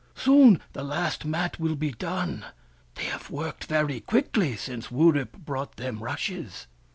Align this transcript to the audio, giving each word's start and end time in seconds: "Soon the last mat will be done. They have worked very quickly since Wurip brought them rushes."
"Soon 0.15 0.59
the 0.73 0.81
last 0.83 1.25
mat 1.25 1.59
will 1.59 1.75
be 1.75 1.91
done. 1.91 2.43
They 2.95 3.03
have 3.03 3.29
worked 3.29 3.65
very 3.65 3.99
quickly 3.99 4.55
since 4.57 4.89
Wurip 4.89 5.33
brought 5.37 5.75
them 5.75 5.99
rushes." 6.01 6.65